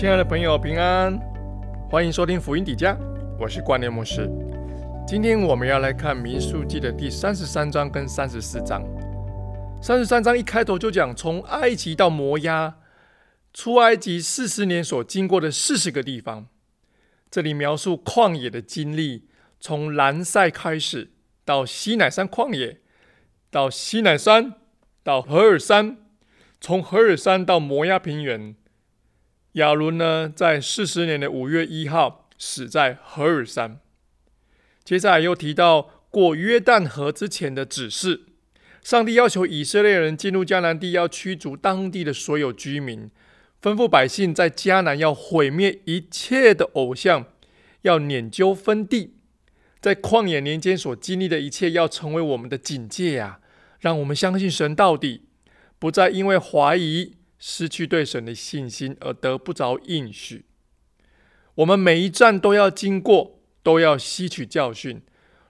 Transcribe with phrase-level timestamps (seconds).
[0.00, 1.14] 亲爱的朋友，平安，
[1.90, 2.96] 欢迎收听福音底家，
[3.38, 4.26] 我是关念牧师。
[5.06, 8.82] 今天我们要来看民数记的第三十三章跟三十四章。
[9.82, 12.78] 三十三章一开头就讲从埃及到摩押，
[13.52, 16.46] 出埃及四十年所经过的四十个地方。
[17.30, 19.28] 这里描述旷野的经历，
[19.60, 21.10] 从兰塞开始，
[21.44, 22.80] 到西乃山旷野，
[23.50, 24.54] 到西乃山，
[25.02, 25.98] 到何尔山，
[26.58, 28.56] 从何尔山到摩押平原。
[29.54, 33.80] 亚伦呢，在四十年的五月一号死在何尔山。
[34.84, 38.26] 接下来又提到过约旦河之前的指示，
[38.80, 43.10] 上帝要求以色列人进入迦南地，要驱逐当地的所有居民，
[43.60, 47.26] 吩咐百姓在迦南要毁灭一切的偶像，
[47.82, 49.14] 要撵究分地。
[49.80, 53.40] 在旷野年间所经历的一切，要成为我们的警戒呀，
[53.80, 55.22] 让我们相信神到底，
[55.78, 57.14] 不再因为怀疑。
[57.40, 60.44] 失去对神的信心而得不着应许。
[61.56, 65.02] 我们每一站都要经过，都要吸取教训。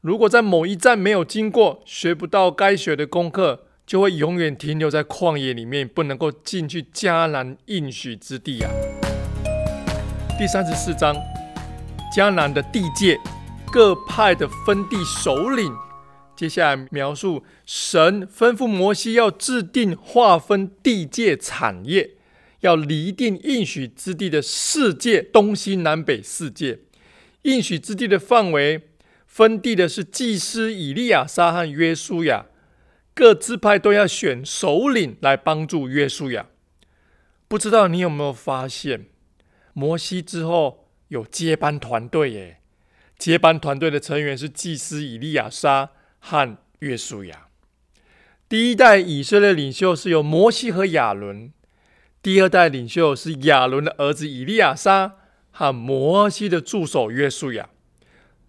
[0.00, 8.70] 如果在某一站没有经过，学不到该学的功课，就会永远停留在旷野里面，不能够进去迦南应许之地啊。
[10.38, 11.14] 第三十四章，
[12.16, 13.18] 迦南的地界，
[13.72, 15.72] 各派的分地首领。
[16.42, 22.16] 接下来描述神吩咐摩西要制定划分地界产业，
[22.62, 26.80] 要厘定应许之地的世界东西南北四界。
[27.42, 28.88] 应许之地的范围
[29.24, 32.46] 分地的是祭司以利亚撒和约书亚，
[33.14, 36.48] 各支派都要选首领来帮助约书亚。
[37.46, 39.06] 不知道你有没有发现，
[39.74, 42.58] 摩西之后有接班团队耶？
[43.16, 45.90] 接班团队的成员是祭司以利亚撒。
[46.24, 47.48] 和约书亚，
[48.48, 51.52] 第一代以色列领袖是由摩西和亚伦，
[52.22, 55.16] 第二代领袖是亚伦的儿子以利亚撒
[55.50, 57.68] 和摩西的助手约书亚，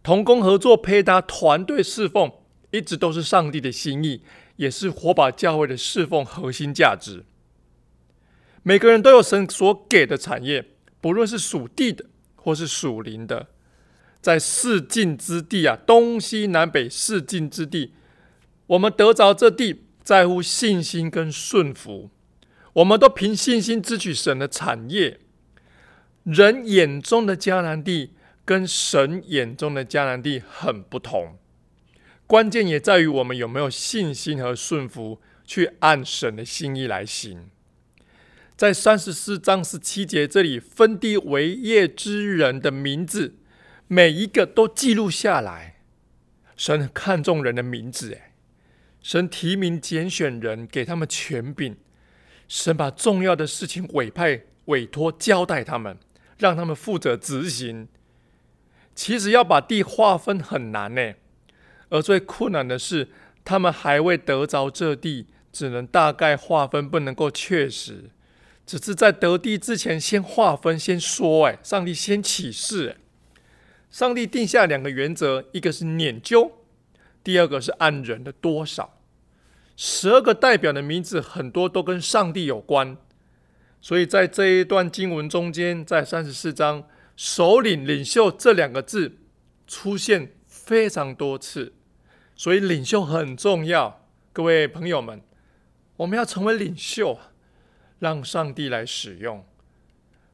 [0.03, 2.31] 同工合作配搭团队侍奉，
[2.69, 4.23] 一直都是上帝的心意，
[4.57, 7.25] 也是火把教会的侍奉核心价值。
[8.62, 10.63] 每个人都有神所给的产业，
[11.01, 13.47] 不论是属地的或是属灵的。
[14.23, 17.94] 在四境之地啊，东西南北四境之地，
[18.67, 22.09] 我们得着这地，在乎信心跟顺服。
[22.72, 25.19] 我们都凭信心支取神的产业。
[26.23, 28.13] 人眼中的迦南地，
[28.45, 31.38] 跟神眼中的迦南地很不同。
[32.25, 37.50] 关键也在于我们有没有信心和顺服，去按神的心意来行。
[38.56, 43.35] 在三十四章十七节这里，分地为业之人的名字。
[43.88, 45.75] 每一个都记录下来，
[46.55, 48.33] 神看重人的名字，哎，
[49.01, 51.75] 神提名拣选人，给他们权柄，
[52.47, 55.97] 神把重要的事情委派、委托、交代他们，
[56.38, 57.88] 让他们负责执行。
[58.95, 61.13] 其实要把地划分很难呢，
[61.89, 63.09] 而最困难的是，
[63.44, 68.11] 他们还未得着这地，只能大概划分，不能够确实，
[68.65, 72.97] 只是在得地之前先划分、先说，哎，上帝先启示，
[73.94, 76.52] 上帝定下两个原则，一个是撵究，
[77.24, 79.00] 第二个是按人的多少。
[79.78, 82.98] 十二个代表的名字很多都跟上帝有关，
[83.80, 89.20] 所以在这一段经文中间，在三十四章“首领”“领袖”这两个字
[89.68, 91.74] 出现非常多次，
[92.36, 94.08] 所以领袖很重要。
[94.31, 95.22] 各位朋友们，
[95.98, 97.20] 我们要成为领袖，
[98.00, 99.46] 让上帝来使用。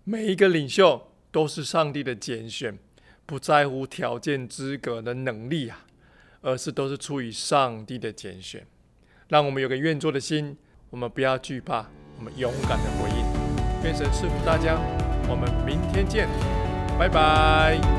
[0.05, 2.79] 每一个领袖都是上帝的拣选。
[3.29, 5.85] 不在乎条件资格的能力啊，
[6.41, 8.65] 而是都是出于上帝的拣选。
[9.27, 10.57] 让我们有个愿做的心，
[10.89, 11.85] 我们不要惧怕，
[12.17, 13.83] 我们勇敢的回应。
[13.83, 14.79] 愿神赐福大家，
[15.29, 16.27] 我们明天见，
[16.97, 17.98] 拜拜。